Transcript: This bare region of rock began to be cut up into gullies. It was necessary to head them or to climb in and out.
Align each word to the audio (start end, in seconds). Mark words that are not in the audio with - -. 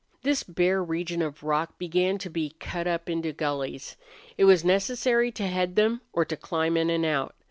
This 0.23 0.41
bare 0.41 0.83
region 0.83 1.21
of 1.21 1.43
rock 1.43 1.77
began 1.77 2.17
to 2.17 2.29
be 2.31 2.55
cut 2.57 2.87
up 2.87 3.07
into 3.07 3.31
gullies. 3.31 3.97
It 4.35 4.45
was 4.45 4.65
necessary 4.65 5.31
to 5.33 5.45
head 5.47 5.75
them 5.75 6.01
or 6.11 6.25
to 6.25 6.35
climb 6.35 6.75
in 6.75 6.89
and 6.89 7.05
out. 7.05 7.35